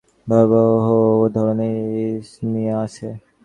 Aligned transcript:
আপনার 0.19 0.45
ভয়াবহ 0.51 0.87
ধরনের 1.35 1.75
ইনসমনিয়া 2.05 2.75
আছে। 2.85 3.07